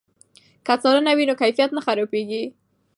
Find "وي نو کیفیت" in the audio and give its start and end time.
1.17-1.69